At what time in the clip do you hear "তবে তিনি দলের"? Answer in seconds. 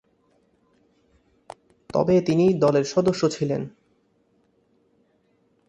1.93-2.83